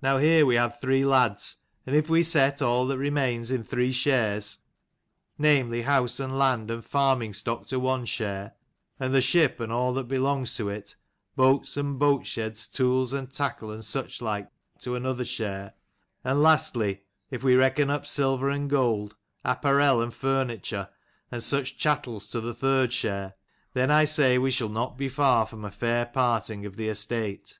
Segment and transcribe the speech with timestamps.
[0.00, 3.92] Now here we have three lads: and if we set all that remains in three
[3.92, 4.60] shares,
[5.36, 8.54] namely house and land and farming stock to one share:
[8.98, 10.96] and the ship and all that belongs to it,
[11.36, 15.74] boats and boat sheds, tools and tackle and such like, to another share:
[16.24, 20.88] and lastly if we reckon up silver and gold, apparel and furniture
[21.30, 23.34] and such chattels to the third share:
[23.74, 27.58] then I say we shall not be far from a fair parting of the estate.